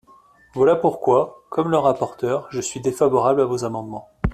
[0.55, 4.09] Voilà pourquoi, comme le rapporteur, je suis défavorable à vos amendements.